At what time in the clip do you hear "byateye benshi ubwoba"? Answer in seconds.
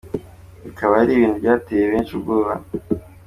1.41-2.51